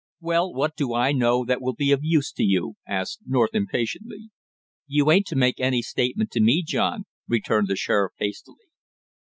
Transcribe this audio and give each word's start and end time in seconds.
"Well, 0.19 0.51
what 0.51 0.75
do 0.75 0.95
I 0.95 1.11
know 1.11 1.45
that 1.45 1.61
will 1.61 1.75
be 1.75 1.91
of 1.91 1.99
use 2.01 2.31
to 2.31 2.41
you?" 2.43 2.73
asked 2.87 3.19
North 3.27 3.53
impatiently. 3.53 4.31
"You 4.87 5.11
ain't 5.11 5.27
to 5.27 5.35
make 5.35 5.59
any 5.59 5.83
statement 5.83 6.31
to 6.31 6.41
me, 6.41 6.63
John," 6.65 7.05
returned 7.27 7.67
the 7.67 7.75
sheriff 7.75 8.13
hastily. 8.17 8.65